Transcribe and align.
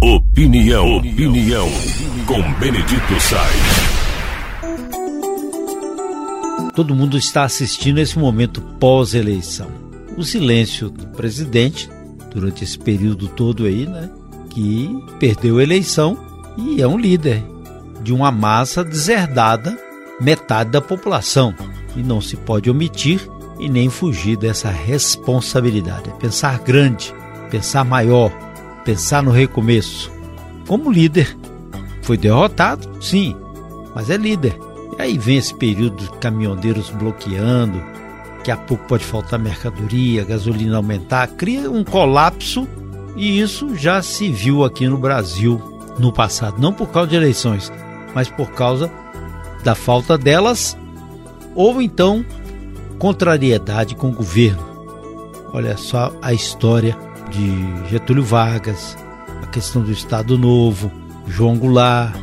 Opinião, 0.00 0.98
opinião, 0.98 1.68
com 2.24 2.40
Benedito 2.60 3.20
Sainz. 3.20 3.88
Todo 6.72 6.94
mundo 6.94 7.18
está 7.18 7.42
assistindo 7.42 7.98
esse 7.98 8.16
momento 8.16 8.62
pós-eleição. 8.78 9.66
O 10.16 10.22
silêncio 10.22 10.88
do 10.88 11.08
presidente 11.08 11.90
durante 12.32 12.62
esse 12.62 12.78
período 12.78 13.26
todo 13.26 13.64
aí, 13.66 13.86
né? 13.86 14.08
Que 14.50 14.88
perdeu 15.18 15.58
a 15.58 15.62
eleição 15.64 16.16
e 16.56 16.80
é 16.80 16.86
um 16.86 16.96
líder 16.96 17.42
de 18.00 18.12
uma 18.12 18.30
massa 18.30 18.84
deserdada, 18.84 19.76
metade 20.20 20.70
da 20.70 20.80
população. 20.80 21.52
E 21.96 22.04
não 22.04 22.20
se 22.20 22.36
pode 22.36 22.70
omitir 22.70 23.28
e 23.58 23.68
nem 23.68 23.90
fugir 23.90 24.36
dessa 24.36 24.70
responsabilidade. 24.70 26.08
É 26.08 26.12
pensar 26.12 26.60
grande, 26.60 27.12
pensar 27.50 27.84
maior, 27.84 28.30
pensar 28.88 29.22
no 29.22 29.30
recomeço. 29.30 30.10
Como 30.66 30.90
líder, 30.90 31.36
foi 32.00 32.16
derrotado, 32.16 32.88
sim, 33.02 33.36
mas 33.94 34.08
é 34.08 34.16
líder. 34.16 34.58
E 34.98 35.02
aí 35.02 35.18
vem 35.18 35.36
esse 35.36 35.52
período 35.52 36.04
de 36.04 36.10
caminhoneiros 36.12 36.88
bloqueando, 36.88 37.82
que 38.42 38.50
a 38.50 38.56
pouco 38.56 38.86
pode 38.86 39.04
faltar 39.04 39.38
mercadoria, 39.38 40.24
gasolina 40.24 40.78
aumentar, 40.78 41.26
cria 41.26 41.70
um 41.70 41.84
colapso 41.84 42.66
e 43.14 43.38
isso 43.38 43.76
já 43.76 44.00
se 44.00 44.30
viu 44.30 44.64
aqui 44.64 44.88
no 44.88 44.96
Brasil 44.96 45.60
no 45.98 46.10
passado, 46.10 46.58
não 46.58 46.72
por 46.72 46.88
causa 46.88 47.10
de 47.10 47.16
eleições, 47.16 47.70
mas 48.14 48.30
por 48.30 48.52
causa 48.52 48.90
da 49.62 49.74
falta 49.74 50.16
delas 50.16 50.78
ou 51.54 51.82
então 51.82 52.24
contrariedade 52.98 53.94
com 53.94 54.08
o 54.08 54.14
governo. 54.14 54.66
Olha 55.52 55.76
só 55.76 56.10
a 56.22 56.32
história 56.32 56.96
de 57.30 57.88
Getúlio 57.90 58.24
Vargas, 58.24 58.96
a 59.42 59.46
questão 59.46 59.82
do 59.82 59.92
Estado 59.92 60.38
Novo, 60.38 60.90
João 61.26 61.56
Goulart 61.56 62.14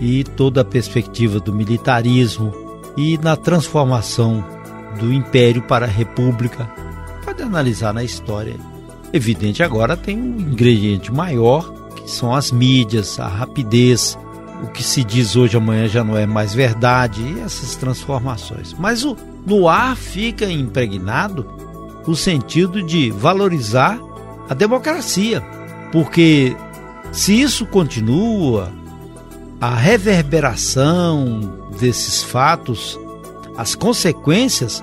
e 0.00 0.24
toda 0.24 0.62
a 0.62 0.64
perspectiva 0.64 1.38
do 1.38 1.52
militarismo 1.52 2.52
e 2.96 3.18
na 3.18 3.36
transformação 3.36 4.44
do 4.98 5.12
Império 5.12 5.62
para 5.62 5.86
a 5.86 5.88
República. 5.88 6.70
Pode 7.24 7.42
analisar 7.42 7.92
na 7.92 8.04
história. 8.04 8.56
Evidente, 9.12 9.62
agora 9.62 9.96
tem 9.96 10.20
um 10.20 10.40
ingrediente 10.40 11.12
maior, 11.12 11.72
que 11.94 12.10
são 12.10 12.34
as 12.34 12.50
mídias, 12.50 13.18
a 13.20 13.28
rapidez, 13.28 14.18
o 14.62 14.68
que 14.68 14.82
se 14.82 15.04
diz 15.04 15.36
hoje 15.36 15.56
amanhã 15.56 15.86
já 15.86 16.02
não 16.02 16.16
é 16.16 16.26
mais 16.26 16.54
verdade, 16.54 17.22
e 17.22 17.40
essas 17.40 17.76
transformações. 17.76 18.74
Mas 18.78 19.04
o, 19.04 19.16
no 19.46 19.68
ar 19.68 19.96
fica 19.96 20.50
impregnado 20.50 21.46
o 22.06 22.14
sentido 22.14 22.82
de 22.82 23.10
valorizar 23.10 23.98
a 24.48 24.54
democracia, 24.54 25.42
porque 25.92 26.56
se 27.12 27.40
isso 27.40 27.64
continua, 27.66 28.72
a 29.60 29.74
reverberação 29.74 31.40
desses 31.78 32.22
fatos, 32.22 32.98
as 33.56 33.74
consequências 33.74 34.82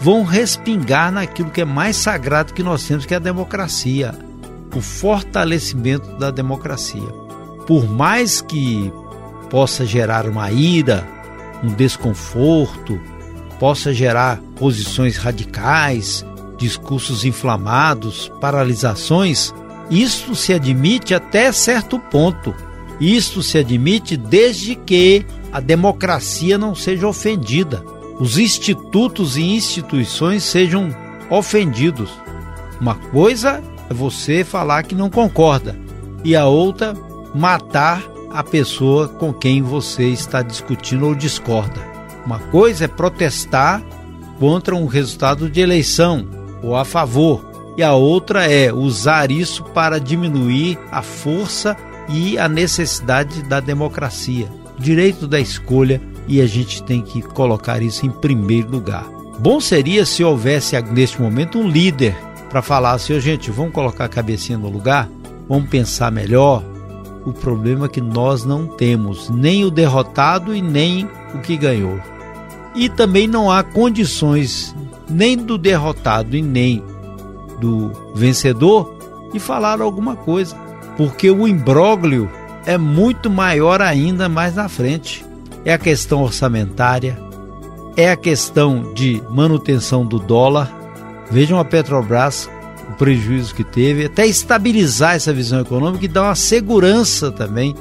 vão 0.00 0.24
respingar 0.24 1.12
naquilo 1.12 1.50
que 1.50 1.60
é 1.60 1.64
mais 1.64 1.96
sagrado 1.96 2.54
que 2.54 2.62
nós 2.62 2.86
temos, 2.86 3.04
que 3.04 3.14
é 3.14 3.16
a 3.16 3.20
democracia, 3.20 4.14
o 4.74 4.80
fortalecimento 4.80 6.16
da 6.18 6.30
democracia. 6.30 7.08
Por 7.66 7.88
mais 7.88 8.40
que 8.40 8.92
possa 9.50 9.84
gerar 9.84 10.26
uma 10.26 10.50
ira, 10.50 11.06
um 11.62 11.68
desconforto, 11.68 12.98
possa 13.60 13.92
gerar 13.92 14.40
posições 14.56 15.16
radicais, 15.16 16.24
discursos 16.62 17.24
inflamados, 17.24 18.30
paralisações, 18.40 19.52
isto 19.90 20.36
se 20.36 20.52
admite 20.52 21.12
até 21.12 21.50
certo 21.50 21.98
ponto. 21.98 22.54
Isto 23.00 23.42
se 23.42 23.58
admite 23.58 24.16
desde 24.16 24.76
que 24.76 25.26
a 25.52 25.58
democracia 25.58 26.56
não 26.56 26.72
seja 26.72 27.08
ofendida, 27.08 27.84
os 28.20 28.38
institutos 28.38 29.36
e 29.36 29.42
instituições 29.42 30.44
sejam 30.44 30.94
ofendidos. 31.28 32.10
Uma 32.80 32.94
coisa 32.94 33.60
é 33.90 33.92
você 33.92 34.44
falar 34.44 34.84
que 34.84 34.94
não 34.94 35.10
concorda, 35.10 35.76
e 36.22 36.36
a 36.36 36.46
outra, 36.46 36.94
matar 37.34 38.04
a 38.30 38.44
pessoa 38.44 39.08
com 39.08 39.32
quem 39.32 39.62
você 39.62 40.04
está 40.04 40.42
discutindo 40.42 41.06
ou 41.06 41.14
discorda. 41.14 41.80
Uma 42.24 42.38
coisa 42.38 42.84
é 42.84 42.88
protestar 42.88 43.82
contra 44.38 44.76
um 44.76 44.86
resultado 44.86 45.50
de 45.50 45.60
eleição 45.60 46.41
ou 46.62 46.76
a 46.76 46.84
favor, 46.84 47.44
e 47.76 47.82
a 47.82 47.94
outra 47.94 48.50
é 48.50 48.72
usar 48.72 49.30
isso 49.30 49.64
para 49.64 49.98
diminuir 49.98 50.78
a 50.90 51.02
força 51.02 51.76
e 52.08 52.38
a 52.38 52.48
necessidade 52.48 53.42
da 53.42 53.60
democracia, 53.60 54.48
direito 54.78 55.26
da 55.26 55.40
escolha, 55.40 56.00
e 56.28 56.40
a 56.40 56.46
gente 56.46 56.82
tem 56.82 57.02
que 57.02 57.22
colocar 57.22 57.82
isso 57.82 58.06
em 58.06 58.10
primeiro 58.10 58.70
lugar. 58.70 59.06
Bom 59.38 59.60
seria 59.60 60.04
se 60.04 60.22
houvesse 60.22 60.80
neste 60.82 61.20
momento 61.20 61.58
um 61.58 61.68
líder 61.68 62.16
para 62.48 62.62
falar 62.62 62.92
assim, 62.92 63.14
oh, 63.14 63.20
gente, 63.20 63.50
vamos 63.50 63.72
colocar 63.72 64.04
a 64.04 64.08
cabecinha 64.08 64.58
no 64.58 64.68
lugar, 64.68 65.08
vamos 65.48 65.68
pensar 65.68 66.12
melhor, 66.12 66.62
o 67.24 67.32
problema 67.32 67.86
é 67.86 67.88
que 67.88 68.00
nós 68.00 68.44
não 68.44 68.66
temos 68.66 69.30
nem 69.30 69.64
o 69.64 69.70
derrotado 69.70 70.54
e 70.54 70.60
nem 70.60 71.08
o 71.34 71.38
que 71.38 71.56
ganhou. 71.56 71.98
E 72.74 72.88
também 72.88 73.26
não 73.26 73.50
há 73.50 73.62
condições 73.62 74.74
nem 75.08 75.36
do 75.36 75.56
derrotado 75.58 76.36
e 76.36 76.42
nem 76.42 76.82
do 77.60 77.92
vencedor 78.14 78.96
de 79.32 79.38
falar 79.38 79.80
alguma 79.80 80.16
coisa, 80.16 80.56
porque 80.96 81.30
o 81.30 81.46
imbróglio 81.48 82.30
é 82.66 82.76
muito 82.76 83.30
maior 83.30 83.80
ainda 83.80 84.28
mais 84.28 84.54
na 84.54 84.68
frente. 84.68 85.24
É 85.64 85.72
a 85.72 85.78
questão 85.78 86.22
orçamentária, 86.22 87.18
é 87.96 88.10
a 88.10 88.16
questão 88.16 88.92
de 88.92 89.22
manutenção 89.30 90.04
do 90.04 90.18
dólar. 90.18 90.70
Vejam 91.30 91.58
a 91.58 91.64
Petrobras 91.64 92.50
o 92.88 92.94
prejuízo 92.94 93.54
que 93.54 93.64
teve, 93.64 94.06
até 94.06 94.26
estabilizar 94.26 95.14
essa 95.14 95.32
visão 95.32 95.60
econômica 95.60 96.04
e 96.04 96.08
dar 96.08 96.24
uma 96.24 96.34
segurança 96.34 97.30
também. 97.30 97.74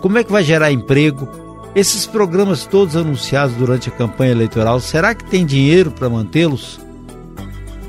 Como 0.00 0.18
é 0.18 0.24
que 0.24 0.30
vai 0.30 0.44
gerar 0.44 0.70
emprego? 0.70 1.28
Esses 1.74 2.06
programas 2.06 2.66
todos 2.66 2.96
anunciados 2.96 3.54
durante 3.56 3.88
a 3.88 3.92
campanha 3.92 4.32
eleitoral, 4.32 4.78
será 4.78 5.14
que 5.14 5.24
tem 5.24 5.46
dinheiro 5.46 5.90
para 5.90 6.10
mantê-los? 6.10 6.78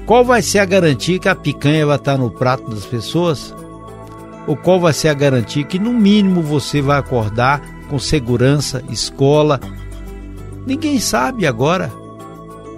Qual 0.05 0.23
vai 0.23 0.41
ser 0.41 0.59
a 0.59 0.65
garantia 0.65 1.19
que 1.19 1.27
a 1.27 1.35
picanha 1.35 1.85
vai 1.85 1.97
estar 1.97 2.17
no 2.17 2.31
prato 2.31 2.69
das 2.69 2.85
pessoas? 2.85 3.53
Ou 4.47 4.55
qual 4.55 4.79
vai 4.79 4.93
ser 4.93 5.09
a 5.09 5.13
garantia 5.13 5.63
que, 5.63 5.79
no 5.79 5.91
mínimo, 5.91 6.41
você 6.41 6.81
vai 6.81 6.97
acordar 6.97 7.61
com 7.89 7.99
segurança, 7.99 8.81
escola? 8.89 9.59
Ninguém 10.65 10.99
sabe 10.99 11.45
agora. 11.45 11.91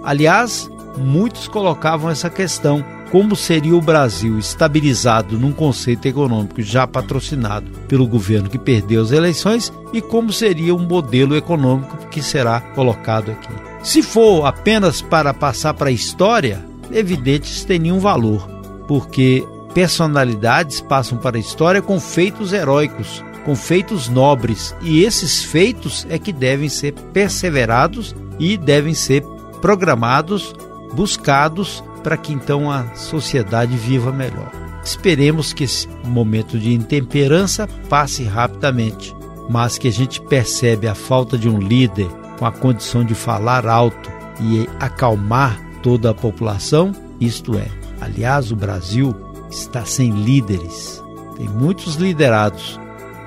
Aliás, 0.02 0.68
muitos 0.96 1.46
colocavam 1.46 2.10
essa 2.10 2.30
questão 2.30 2.84
como 3.10 3.36
seria 3.36 3.76
o 3.76 3.80
Brasil 3.80 4.38
estabilizado 4.38 5.38
num 5.38 5.52
conceito 5.52 6.06
econômico 6.06 6.60
já 6.60 6.86
patrocinado 6.86 7.70
pelo 7.88 8.06
governo 8.06 8.50
que 8.50 8.58
perdeu 8.58 9.02
as 9.02 9.12
eleições 9.12 9.72
e 9.92 10.00
como 10.00 10.32
seria 10.32 10.74
um 10.74 10.86
modelo 10.86 11.36
econômico 11.36 11.96
que 12.08 12.22
será 12.22 12.60
colocado 12.60 13.30
aqui. 13.30 13.48
Se 13.82 14.02
for 14.02 14.44
apenas 14.44 15.00
para 15.00 15.32
passar 15.32 15.74
para 15.74 15.90
a 15.90 15.92
história, 15.92 16.64
evidente 16.90 17.50
isso 17.50 17.66
tem 17.66 17.78
nenhum 17.78 18.00
valor, 18.00 18.48
porque 18.88 19.46
personalidades 19.72 20.80
passam 20.80 21.18
para 21.18 21.36
a 21.36 21.40
história 21.40 21.80
com 21.80 22.00
feitos 22.00 22.52
heróicos, 22.52 23.22
com 23.44 23.54
feitos 23.54 24.08
nobres, 24.08 24.74
e 24.82 25.04
esses 25.04 25.44
feitos 25.44 26.04
é 26.10 26.18
que 26.18 26.32
devem 26.32 26.68
ser 26.68 26.92
perseverados 27.12 28.14
e 28.38 28.56
devem 28.56 28.92
ser 28.92 29.22
programados, 29.60 30.52
buscados 30.94 31.82
para 32.06 32.16
que 32.16 32.32
então 32.32 32.70
a 32.70 32.94
sociedade 32.94 33.76
viva 33.76 34.12
melhor. 34.12 34.52
Esperemos 34.84 35.52
que 35.52 35.64
esse 35.64 35.88
momento 36.04 36.56
de 36.56 36.72
intemperança 36.72 37.68
passe 37.88 38.22
rapidamente, 38.22 39.12
mas 39.50 39.76
que 39.76 39.88
a 39.88 39.90
gente 39.90 40.20
percebe 40.20 40.86
a 40.86 40.94
falta 40.94 41.36
de 41.36 41.48
um 41.48 41.58
líder 41.58 42.06
com 42.38 42.46
a 42.46 42.52
condição 42.52 43.04
de 43.04 43.12
falar 43.12 43.66
alto 43.66 44.08
e 44.40 44.68
acalmar 44.78 45.60
toda 45.82 46.10
a 46.10 46.14
população, 46.14 46.92
isto 47.20 47.58
é, 47.58 47.66
aliás, 48.00 48.52
o 48.52 48.56
Brasil 48.56 49.12
está 49.50 49.84
sem 49.84 50.10
líderes. 50.10 51.02
Tem 51.36 51.48
muitos 51.48 51.96
liderados, 51.96 52.78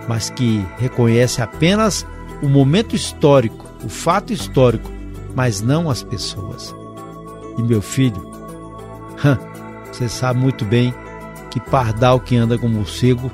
mas 0.08 0.30
que 0.30 0.66
reconhece 0.78 1.42
apenas 1.42 2.08
o 2.42 2.48
momento 2.48 2.96
histórico, 2.96 3.66
o 3.84 3.90
fato 3.90 4.31
histórico, 4.31 4.90
mas 5.36 5.60
não 5.60 5.90
as 5.90 6.02
pessoas. 6.02 6.74
E 7.58 7.62
meu 7.62 7.81
filho, 7.81 8.39
você 9.92 10.07
sabe 10.07 10.39
muito 10.39 10.66
bem 10.66 10.94
que 11.51 11.60
pardal 11.60 12.19
que 12.19 12.36
anda 12.36 12.57
com 12.57 12.68
morcego 12.68 13.31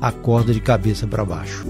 acorda 0.00 0.52
de 0.52 0.60
cabeça 0.60 1.06
para 1.06 1.24
baixo. 1.24 1.64